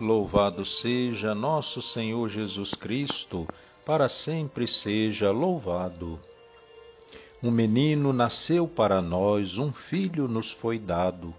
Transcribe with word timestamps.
Louvado 0.00 0.64
seja 0.64 1.34
nosso 1.34 1.82
Senhor 1.82 2.28
Jesus 2.28 2.72
Cristo, 2.72 3.48
para 3.84 4.08
sempre 4.08 4.64
seja 4.64 5.32
louvado. 5.32 6.20
Um 7.42 7.50
menino 7.50 8.12
nasceu 8.12 8.68
para 8.68 9.02
nós, 9.02 9.58
um 9.58 9.72
filho 9.72 10.28
nos 10.28 10.52
foi 10.52 10.78
dado. 10.78 11.34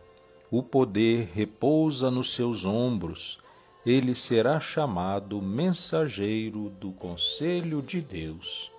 O 0.51 0.61
poder 0.61 1.29
repousa 1.33 2.11
nos 2.11 2.33
seus 2.33 2.65
ombros. 2.65 3.39
Ele 3.85 4.13
será 4.13 4.59
chamado 4.59 5.41
mensageiro 5.41 6.69
do 6.81 6.91
conselho 6.91 7.81
de 7.81 8.01
Deus. 8.01 8.69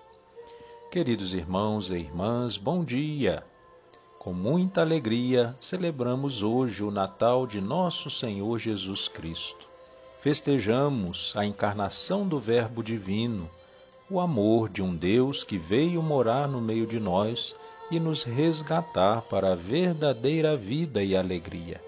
Queridos 0.90 1.32
irmãos 1.32 1.88
e 1.88 1.94
irmãs, 1.94 2.58
bom 2.58 2.84
dia. 2.84 3.42
Com 4.18 4.34
muita 4.34 4.82
alegria, 4.82 5.56
celebramos 5.58 6.42
hoje 6.42 6.84
o 6.84 6.90
Natal 6.90 7.46
de 7.46 7.62
nosso 7.62 8.10
Senhor 8.10 8.58
Jesus 8.58 9.08
Cristo 9.08 9.69
festejamos 10.20 11.32
a 11.36 11.44
encarnação 11.44 12.26
do 12.26 12.38
Verbo 12.38 12.82
Divino, 12.82 13.50
o 14.10 14.20
amor 14.20 14.68
de 14.68 14.82
um 14.82 14.94
Deus 14.94 15.42
que 15.42 15.56
veio 15.56 16.02
morar 16.02 16.46
no 16.48 16.60
meio 16.60 16.86
de 16.86 16.98
nós 17.00 17.54
e 17.90 17.98
nos 17.98 18.22
resgatar 18.22 19.22
para 19.22 19.52
a 19.52 19.56
verdadeira 19.56 20.56
vida 20.56 21.02
e 21.02 21.16
alegria. 21.16 21.80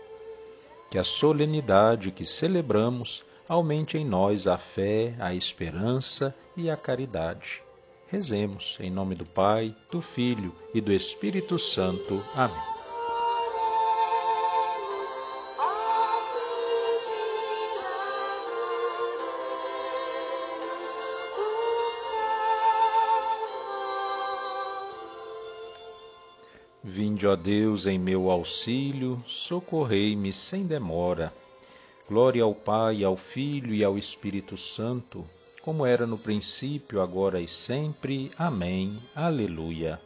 Que 0.90 0.98
a 0.98 1.04
solenidade 1.04 2.10
que 2.10 2.24
celebramos 2.24 3.24
aumente 3.48 3.98
em 3.98 4.04
nós 4.04 4.46
a 4.46 4.56
fé, 4.56 5.14
a 5.18 5.34
esperança 5.34 6.34
e 6.56 6.70
a 6.70 6.76
caridade. 6.76 7.62
Rezemos 8.08 8.76
em 8.80 8.90
nome 8.90 9.14
do 9.14 9.24
Pai, 9.24 9.74
do 9.90 10.00
Filho 10.00 10.52
e 10.74 10.80
do 10.80 10.92
Espírito 10.92 11.58
Santo. 11.58 12.22
Amém. 12.34 12.71
Vinde, 26.84 27.28
ó 27.28 27.36
Deus, 27.36 27.86
em 27.86 27.96
meu 27.96 28.28
auxílio, 28.28 29.16
socorrei-me 29.24 30.32
sem 30.32 30.64
demora. 30.64 31.32
Glória 32.08 32.42
ao 32.42 32.52
Pai, 32.52 33.04
ao 33.04 33.16
Filho 33.16 33.72
e 33.72 33.84
ao 33.84 33.96
Espírito 33.96 34.56
Santo, 34.56 35.24
como 35.62 35.86
era 35.86 36.08
no 36.08 36.18
princípio, 36.18 37.00
agora 37.00 37.40
e 37.40 37.46
sempre. 37.46 38.32
Amém. 38.36 38.98
Aleluia. 39.14 40.00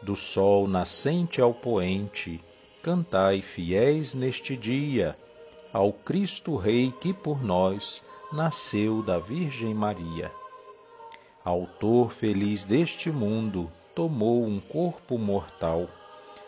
Do 0.00 0.16
sol 0.16 0.66
nascente 0.66 1.38
ao 1.38 1.52
poente, 1.52 2.40
cantai 2.82 3.42
fiéis 3.42 4.14
neste 4.14 4.56
dia, 4.56 5.14
ao 5.70 5.92
Cristo 5.92 6.56
Rei 6.56 6.90
que 6.98 7.12
por 7.12 7.44
nós 7.44 8.02
nasceu 8.32 9.02
da 9.02 9.18
Virgem 9.18 9.74
Maria. 9.74 10.30
Autor 11.44 12.10
feliz 12.10 12.64
deste 12.64 13.10
mundo, 13.10 13.68
tomou 13.98 14.46
um 14.46 14.60
corpo 14.60 15.18
mortal, 15.18 15.88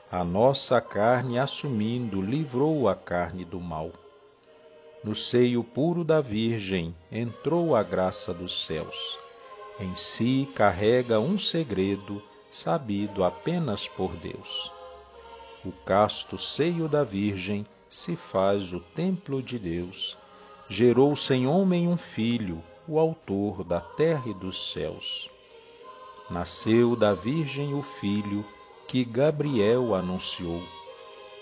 a 0.09 0.23
nossa 0.23 0.81
carne 0.81 1.37
assumindo, 1.37 2.23
livrou 2.23 2.89
a 2.89 2.95
carne 2.95 3.45
do 3.45 3.59
mal. 3.59 3.91
No 5.03 5.17
seio 5.17 5.65
puro 5.65 6.05
da 6.05 6.21
Virgem 6.21 6.95
entrou 7.11 7.75
a 7.75 7.83
graça 7.83 8.33
dos 8.33 8.65
céus. 8.65 9.19
Em 9.81 9.97
si 9.97 10.49
carrega 10.55 11.19
um 11.19 11.41
segredo 11.41 12.23
sabido 12.49 13.25
apenas 13.25 13.89
por 13.89 14.15
Deus. 14.19 14.71
O 15.65 15.73
casto 15.73 16.39
seio 16.39 16.87
da 16.87 17.03
Virgem 17.03 17.67
se 17.91 18.15
faz 18.15 18.73
o 18.73 18.79
templo 18.79 19.43
de 19.43 19.59
Deus. 19.59 20.17
Gerou 20.69 21.17
sem 21.17 21.49
homem 21.49 21.89
um 21.89 21.97
filho, 21.97 22.63
o 22.87 22.97
autor 22.97 23.65
da 23.65 23.81
terra 23.81 24.29
e 24.29 24.35
dos 24.35 24.71
céus 24.71 25.29
nasceu 26.31 26.95
da 26.95 27.13
Virgem 27.13 27.75
o 27.75 27.83
Filho 27.83 28.45
que 28.87 29.05
Gabriel 29.05 29.95
anunciou, 29.95 30.63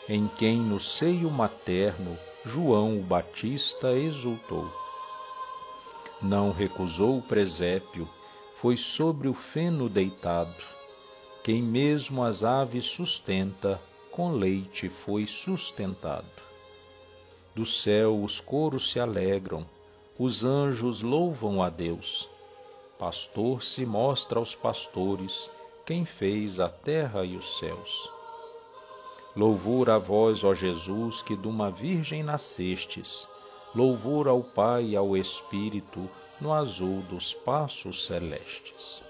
em 0.09 0.26
quem 0.38 0.56
no 0.56 0.81
seio 0.81 1.31
materno 1.31 2.16
João 2.44 2.99
o 2.99 3.03
Batista 3.03 3.93
exultou. 3.93 4.66
Não 6.22 6.50
recusou 6.50 7.19
o 7.19 7.22
presépio, 7.22 8.09
foi 8.56 8.76
sobre 8.78 9.28
o 9.28 9.34
feno 9.34 9.88
deitado. 9.88 10.65
Quem 11.44 11.62
mesmo 11.62 12.25
as 12.25 12.43
aves 12.43 12.87
sustenta, 12.87 13.81
com 14.10 14.32
leite 14.32 14.88
foi 14.88 15.26
sustentado. 15.26 16.26
Do 17.55 17.66
céu 17.66 18.22
os 18.22 18.41
coros 18.41 18.91
se 18.91 18.99
alegram, 18.99 19.66
os 20.19 20.44
anjos 20.44 21.03
louvam 21.03 21.62
a 21.62 21.69
Deus 21.69 22.28
pastor 22.99 23.63
se 23.63 23.87
mostra 23.87 24.39
aos 24.39 24.55
pastores, 24.55 25.51
quem 25.87 26.05
fez 26.05 26.59
a 26.59 26.69
terra 26.69 27.25
e 27.25 27.37
os 27.37 27.59
céus. 27.59 28.11
Louvor 29.37 29.89
a 29.89 29.99
vós, 29.99 30.43
ó 30.43 30.53
Jesus, 30.53 31.23
que 31.23 31.37
de 31.37 31.47
uma 31.47 31.71
virgem 31.71 32.25
nascestes, 32.25 33.29
louvor 33.75 34.27
ao 34.27 34.43
Pai 34.43 34.87
e 34.87 34.97
ao 34.97 35.17
Espírito, 35.17 36.11
no 36.41 36.53
azul 36.53 37.03
dos 37.03 37.33
passos 37.33 38.05
celestes. 38.07 39.03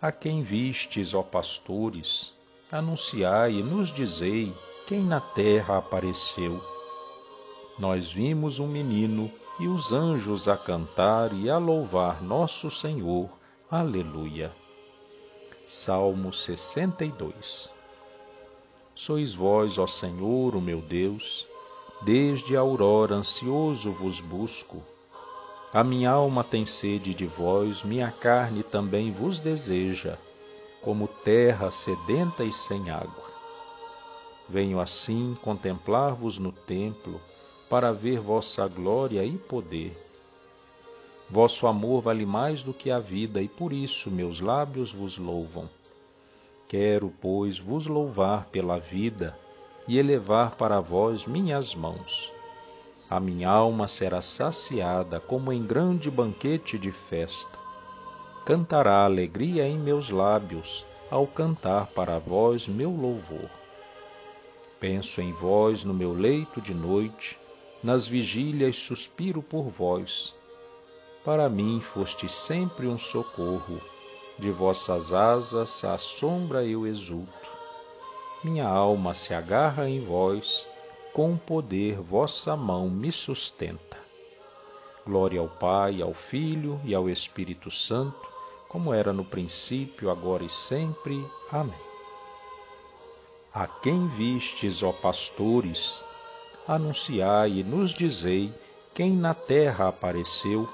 A 0.00 0.10
quem 0.10 0.42
vistes, 0.42 1.12
ó 1.12 1.22
pastores, 1.22 2.32
anunciai 2.70 3.54
e 3.54 3.62
nos 3.62 3.92
dizei 3.92 4.52
quem 4.86 5.00
na 5.02 5.20
terra 5.20 5.78
apareceu. 5.78 6.60
Nós 7.78 8.10
vimos 8.10 8.58
um 8.58 8.66
menino 8.66 9.30
e 9.58 9.68
os 9.68 9.92
anjos 9.92 10.48
a 10.48 10.56
cantar 10.56 11.32
e 11.32 11.50
a 11.50 11.58
louvar 11.58 12.22
nosso 12.22 12.70
Senhor. 12.70 13.28
Aleluia. 13.70 14.50
Salmo 15.66 16.32
62 16.32 17.70
Sois 18.94 19.34
vós, 19.34 19.78
ó 19.78 19.86
Senhor, 19.86 20.54
o 20.54 20.60
meu 20.60 20.80
Deus, 20.80 21.46
desde 22.02 22.56
a 22.56 22.60
aurora 22.60 23.14
ansioso 23.14 23.90
vos 23.92 24.20
busco. 24.20 24.82
A 25.72 25.82
minha 25.82 26.10
alma 26.10 26.44
tem 26.44 26.66
sede 26.66 27.14
de 27.14 27.26
vós, 27.26 27.82
minha 27.82 28.10
carne 28.10 28.62
também 28.62 29.10
vos 29.10 29.38
deseja, 29.38 30.18
como 30.82 31.08
terra 31.08 31.70
sedenta 31.70 32.44
e 32.44 32.52
sem 32.52 32.90
água. 32.90 33.32
Venho 34.48 34.78
assim 34.80 35.36
contemplar-vos 35.42 36.38
no 36.38 36.52
templo, 36.52 37.20
para 37.72 37.90
ver 37.90 38.20
vossa 38.20 38.68
glória 38.68 39.24
e 39.24 39.38
poder. 39.38 39.96
Vosso 41.30 41.66
amor 41.66 42.02
vale 42.02 42.26
mais 42.26 42.62
do 42.62 42.74
que 42.74 42.90
a 42.90 42.98
vida, 42.98 43.40
e 43.40 43.48
por 43.48 43.72
isso 43.72 44.10
meus 44.10 44.40
lábios 44.40 44.92
vos 44.92 45.16
louvam. 45.16 45.70
Quero, 46.68 47.10
pois, 47.18 47.58
vos 47.58 47.86
louvar 47.86 48.44
pela 48.52 48.78
vida 48.78 49.34
e 49.88 49.96
elevar 49.96 50.50
para 50.56 50.80
vós 50.80 51.24
minhas 51.24 51.74
mãos. 51.74 52.30
A 53.08 53.18
minha 53.18 53.48
alma 53.48 53.88
será 53.88 54.20
saciada 54.20 55.18
como 55.18 55.50
em 55.50 55.66
grande 55.66 56.10
banquete 56.10 56.76
de 56.76 56.92
festa. 56.92 57.58
Cantará 58.44 59.06
alegria 59.06 59.66
em 59.66 59.78
meus 59.78 60.10
lábios 60.10 60.84
ao 61.10 61.26
cantar 61.26 61.86
para 61.86 62.18
vós 62.18 62.68
meu 62.68 62.90
louvor. 62.90 63.48
Penso 64.78 65.22
em 65.22 65.32
vós 65.32 65.84
no 65.84 65.94
meu 65.94 66.12
leito 66.12 66.60
de 66.60 66.74
noite 66.74 67.40
nas 67.82 68.06
vigílias 68.06 68.76
suspiro 68.76 69.42
por 69.42 69.68
vós. 69.68 70.34
Para 71.24 71.48
mim 71.48 71.80
foste 71.80 72.28
sempre 72.28 72.86
um 72.86 72.98
socorro, 72.98 73.80
de 74.38 74.50
vossas 74.50 75.12
asas 75.12 75.84
à 75.84 75.98
sombra 75.98 76.64
eu 76.64 76.86
exulto. 76.86 77.50
Minha 78.44 78.66
alma 78.66 79.14
se 79.14 79.32
agarra 79.34 79.88
em 79.88 80.04
vós, 80.04 80.68
com 81.12 81.36
poder 81.36 82.00
vossa 82.00 82.56
mão 82.56 82.88
me 82.88 83.12
sustenta. 83.12 83.96
Glória 85.06 85.40
ao 85.40 85.48
Pai, 85.48 86.00
ao 86.00 86.14
Filho 86.14 86.80
e 86.84 86.94
ao 86.94 87.08
Espírito 87.08 87.70
Santo, 87.70 88.28
como 88.68 88.94
era 88.94 89.12
no 89.12 89.24
princípio, 89.24 90.10
agora 90.10 90.44
e 90.44 90.48
sempre. 90.48 91.24
Amém. 91.50 91.74
A 93.52 93.66
quem 93.66 94.08
vistes, 94.08 94.82
ó 94.82 94.92
pastores, 94.92 96.02
anunciai 96.66 97.58
e 97.58 97.64
nos 97.64 97.90
dizei 97.90 98.52
quem 98.94 99.16
na 99.16 99.34
terra 99.34 99.88
apareceu. 99.88 100.68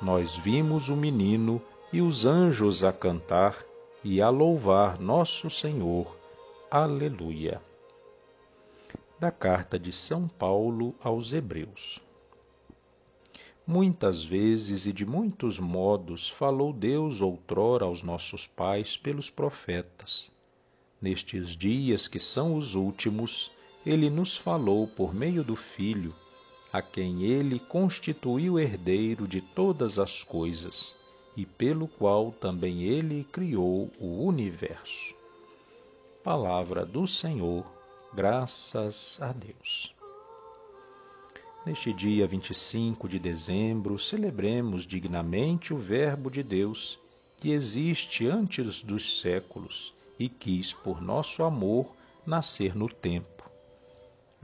Nós 0.00 0.36
vimos 0.36 0.88
o 0.88 0.96
menino 0.96 1.62
e 1.92 2.00
os 2.00 2.24
anjos 2.24 2.82
a 2.82 2.92
cantar 2.92 3.56
e 4.02 4.20
a 4.20 4.28
louvar 4.28 4.98
nosso 4.98 5.48
Senhor. 5.48 6.14
Aleluia. 6.70 7.62
Da 9.18 9.30
carta 9.30 9.78
de 9.78 9.92
São 9.92 10.26
Paulo 10.26 10.94
aos 11.02 11.32
Hebreus. 11.32 12.00
Muitas 13.66 14.22
vezes 14.22 14.84
e 14.84 14.92
de 14.92 15.06
muitos 15.06 15.58
modos 15.58 16.28
falou 16.28 16.70
Deus 16.70 17.22
outrora 17.22 17.86
aos 17.86 18.02
nossos 18.02 18.46
pais 18.46 18.94
pelos 18.96 19.30
profetas. 19.30 20.30
Nestes 21.00 21.56
dias 21.56 22.06
que 22.06 22.20
são 22.20 22.56
os 22.56 22.74
últimos, 22.74 23.50
ele 23.86 24.08
nos 24.08 24.36
falou 24.36 24.86
por 24.86 25.14
meio 25.14 25.44
do 25.44 25.54
Filho, 25.54 26.14
a 26.72 26.80
quem 26.80 27.22
ele 27.22 27.58
constituiu 27.58 28.58
herdeiro 28.58 29.28
de 29.28 29.40
todas 29.40 29.98
as 29.98 30.22
coisas 30.22 30.96
e 31.36 31.44
pelo 31.44 31.86
qual 31.86 32.32
também 32.32 32.82
ele 32.82 33.24
criou 33.30 33.90
o 34.00 34.24
universo. 34.24 35.14
Palavra 36.22 36.86
do 36.86 37.06
Senhor, 37.06 37.64
graças 38.14 39.18
a 39.20 39.32
Deus. 39.32 39.94
Neste 41.66 41.92
dia 41.92 42.26
25 42.26 43.08
de 43.08 43.18
dezembro, 43.18 43.98
celebremos 43.98 44.86
dignamente 44.86 45.74
o 45.74 45.78
Verbo 45.78 46.30
de 46.30 46.42
Deus, 46.42 46.98
que 47.38 47.50
existe 47.50 48.26
antes 48.26 48.82
dos 48.82 49.20
séculos 49.20 49.92
e 50.18 50.28
quis, 50.28 50.72
por 50.72 51.02
nosso 51.02 51.42
amor, 51.42 51.94
nascer 52.26 52.74
no 52.74 52.88
tempo 52.88 53.33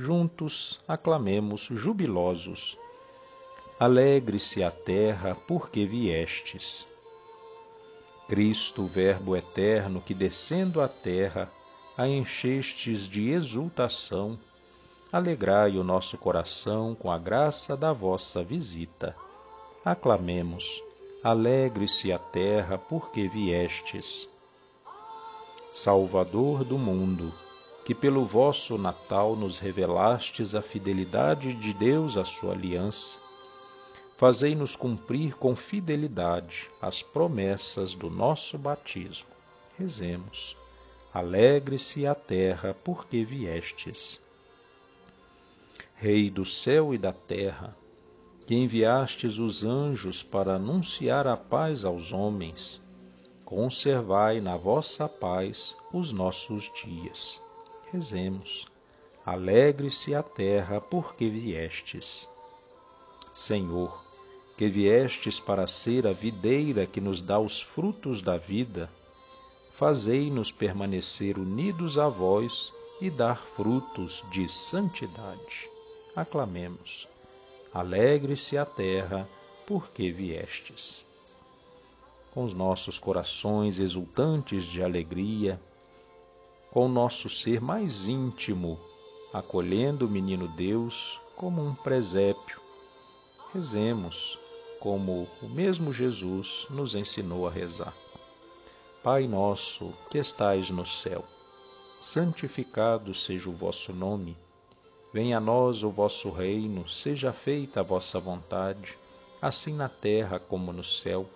juntos 0.00 0.80
aclamemos 0.88 1.68
jubilosos. 1.70 2.78
Alegre-se 3.78 4.64
a 4.64 4.70
terra, 4.70 5.36
porque 5.46 5.84
viestes. 5.84 6.88
Cristo, 8.26 8.86
Verbo 8.86 9.36
eterno, 9.36 10.00
que 10.00 10.14
descendo 10.14 10.80
à 10.80 10.88
terra, 10.88 11.50
a 11.98 12.08
enchestes 12.08 13.06
de 13.08 13.28
exultação, 13.28 14.38
alegrai 15.12 15.76
o 15.76 15.84
nosso 15.84 16.16
coração 16.16 16.94
com 16.94 17.10
a 17.10 17.18
graça 17.18 17.76
da 17.76 17.92
vossa 17.92 18.42
visita. 18.42 19.14
Aclamemos, 19.84 20.82
alegre-se 21.22 22.10
a 22.10 22.18
terra, 22.18 22.78
porque 22.78 23.28
viestes. 23.28 24.28
Salvador 25.72 26.64
do 26.64 26.78
mundo, 26.78 27.32
que 27.90 27.94
pelo 27.96 28.24
vosso 28.24 28.78
Natal 28.78 29.34
nos 29.34 29.58
revelastes 29.58 30.54
a 30.54 30.62
fidelidade 30.62 31.52
de 31.54 31.74
Deus 31.74 32.16
à 32.16 32.24
sua 32.24 32.52
aliança. 32.52 33.18
Fazei-nos 34.16 34.76
cumprir 34.76 35.36
com 35.36 35.56
fidelidade 35.56 36.70
as 36.80 37.02
promessas 37.02 37.92
do 37.92 38.08
nosso 38.08 38.56
batismo. 38.56 39.30
Rezemos. 39.76 40.56
Alegre-se 41.12 42.06
a 42.06 42.14
terra, 42.14 42.76
porque 42.84 43.24
viestes. 43.24 44.20
Rei 45.96 46.30
do 46.30 46.46
céu 46.46 46.94
e 46.94 46.98
da 46.98 47.12
terra, 47.12 47.76
que 48.46 48.54
enviastes 48.54 49.36
os 49.40 49.64
anjos 49.64 50.22
para 50.22 50.54
anunciar 50.54 51.26
a 51.26 51.36
paz 51.36 51.84
aos 51.84 52.12
homens, 52.12 52.80
conservai 53.44 54.40
na 54.40 54.56
vossa 54.56 55.08
paz 55.08 55.74
os 55.92 56.12
nossos 56.12 56.70
dias 56.84 57.42
Rezemos. 57.92 58.68
Alegre-se 59.26 60.14
a 60.14 60.22
terra, 60.22 60.80
porque 60.80 61.26
viestes. 61.26 62.28
Senhor, 63.34 64.04
que 64.56 64.68
viestes 64.68 65.40
para 65.40 65.66
ser 65.66 66.06
a 66.06 66.12
videira 66.12 66.86
que 66.86 67.00
nos 67.00 67.20
dá 67.20 67.38
os 67.40 67.60
frutos 67.60 68.22
da 68.22 68.36
vida, 68.36 68.88
fazei-nos 69.72 70.52
permanecer 70.52 71.36
unidos 71.36 71.98
a 71.98 72.08
vós 72.08 72.72
e 73.00 73.10
dar 73.10 73.42
frutos 73.42 74.22
de 74.30 74.48
santidade. 74.48 75.68
Aclamemos. 76.14 77.08
Alegre-se 77.74 78.56
a 78.56 78.64
terra, 78.64 79.28
porque 79.66 80.12
viestes. 80.12 81.04
Com 82.32 82.44
os 82.44 82.54
nossos 82.54 83.00
corações 83.00 83.80
exultantes 83.80 84.64
de 84.64 84.80
alegria, 84.80 85.60
com 86.70 86.86
o 86.86 86.88
nosso 86.88 87.28
ser 87.28 87.60
mais 87.60 88.06
íntimo, 88.06 88.78
acolhendo 89.32 90.06
o 90.06 90.08
menino 90.08 90.46
Deus 90.46 91.20
como 91.36 91.60
um 91.60 91.74
presépio. 91.74 92.60
Rezemos 93.52 94.38
como 94.78 95.28
o 95.42 95.48
mesmo 95.48 95.92
Jesus 95.92 96.66
nos 96.70 96.94
ensinou 96.94 97.46
a 97.46 97.50
rezar. 97.50 97.92
Pai 99.02 99.26
nosso 99.26 99.92
que 100.10 100.18
estais 100.18 100.70
no 100.70 100.86
céu, 100.86 101.24
santificado 102.00 103.14
seja 103.14 103.50
o 103.50 103.52
vosso 103.52 103.92
nome. 103.92 104.36
Venha 105.12 105.38
a 105.38 105.40
nós 105.40 105.82
o 105.82 105.90
vosso 105.90 106.30
reino, 106.30 106.88
seja 106.88 107.32
feita 107.32 107.80
a 107.80 107.82
vossa 107.82 108.20
vontade, 108.20 108.96
assim 109.42 109.74
na 109.74 109.88
terra 109.88 110.38
como 110.38 110.72
no 110.72 110.84
céu. 110.84 111.26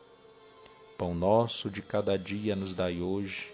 Pão 0.97 1.13
nosso 1.13 1.69
de 1.69 1.83
cada 1.83 2.17
dia 2.17 2.55
nos 2.55 2.73
dai 2.73 3.01
hoje 3.01 3.54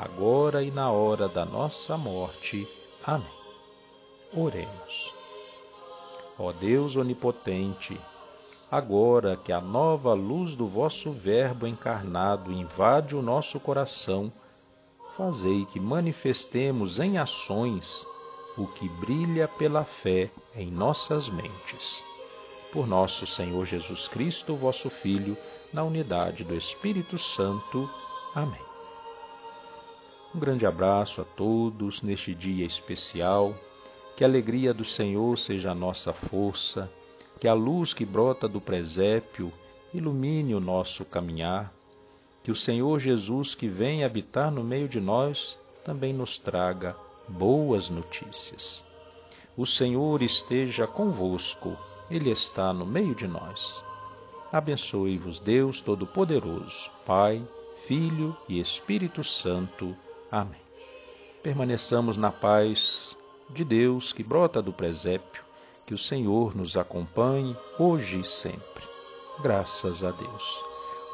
agora 0.00 0.62
e 0.62 0.70
na 0.70 0.90
hora 0.90 1.28
da 1.28 1.44
nossa 1.44 1.96
morte. 1.98 2.66
Amém. 3.04 3.28
Oremos. 4.34 5.12
Ó 6.38 6.52
Deus 6.52 6.96
onipotente, 6.96 8.00
agora 8.70 9.36
que 9.36 9.52
a 9.52 9.60
nova 9.60 10.14
luz 10.14 10.54
do 10.54 10.66
vosso 10.66 11.12
Verbo 11.12 11.66
encarnado 11.66 12.50
invade 12.50 13.14
o 13.14 13.20
nosso 13.20 13.60
coração, 13.60 14.32
fazei 15.18 15.66
que 15.66 15.78
manifestemos 15.78 16.98
em 16.98 17.18
ações 17.18 18.06
o 18.56 18.66
que 18.66 18.88
brilha 18.88 19.46
pela 19.46 19.84
fé 19.84 20.30
em 20.54 20.70
nossas 20.70 21.28
mentes. 21.28 22.02
Por 22.72 22.86
nosso 22.86 23.26
Senhor 23.26 23.66
Jesus 23.66 24.08
Cristo, 24.08 24.56
vosso 24.56 24.88
Filho, 24.88 25.36
na 25.74 25.84
unidade 25.84 26.42
do 26.42 26.56
Espírito 26.56 27.18
Santo. 27.18 27.90
Amém. 28.34 28.69
Um 30.32 30.38
grande 30.38 30.64
abraço 30.64 31.20
a 31.20 31.24
todos 31.24 32.02
neste 32.02 32.34
dia 32.34 32.64
especial. 32.64 33.52
Que 34.16 34.22
a 34.22 34.28
alegria 34.28 34.72
do 34.72 34.84
Senhor 34.84 35.36
seja 35.36 35.72
a 35.72 35.74
nossa 35.74 36.12
força, 36.12 36.88
que 37.40 37.48
a 37.48 37.54
luz 37.54 37.92
que 37.92 38.04
brota 38.04 38.46
do 38.46 38.60
presépio 38.60 39.52
ilumine 39.92 40.54
o 40.54 40.60
nosso 40.60 41.04
caminhar, 41.04 41.72
que 42.44 42.50
o 42.52 42.54
Senhor 42.54 43.00
Jesus 43.00 43.54
que 43.56 43.66
vem 43.66 44.04
habitar 44.04 44.52
no 44.52 44.62
meio 44.62 44.88
de 44.88 45.00
nós 45.00 45.58
também 45.84 46.12
nos 46.12 46.38
traga 46.38 46.94
boas 47.28 47.90
notícias. 47.90 48.84
O 49.56 49.66
Senhor 49.66 50.22
esteja 50.22 50.86
convosco, 50.86 51.76
Ele 52.08 52.30
está 52.30 52.72
no 52.72 52.86
meio 52.86 53.16
de 53.16 53.26
nós. 53.26 53.82
Abençoe-vos, 54.52 55.40
Deus 55.40 55.80
Todo-Poderoso, 55.80 56.90
Pai, 57.04 57.42
Filho 57.86 58.36
e 58.48 58.60
Espírito 58.60 59.24
Santo. 59.24 59.96
Amém. 60.30 60.60
Permaneçamos 61.42 62.16
na 62.16 62.30
paz 62.30 63.16
de 63.48 63.64
Deus 63.64 64.12
que 64.12 64.22
brota 64.22 64.62
do 64.62 64.72
presépio, 64.72 65.42
que 65.84 65.94
o 65.94 65.98
Senhor 65.98 66.54
nos 66.54 66.76
acompanhe 66.76 67.56
hoje 67.78 68.20
e 68.20 68.24
sempre. 68.24 68.84
Graças 69.42 70.04
a 70.04 70.10
Deus. 70.10 70.60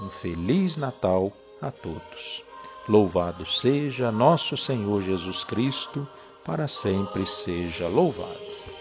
Um 0.03 0.11
feliz 0.11 0.77
Natal 0.77 1.33
a 1.63 1.71
todos. 1.71 2.43
Louvado 2.89 3.47
seja 3.47 4.13
nosso 4.13 4.57
Senhor 4.57 5.03
Jesus 5.03 5.45
Cristo, 5.45 6.07
para 6.45 6.69
sempre 6.69 7.25
seja 7.25 7.89
louvado. 7.89 8.76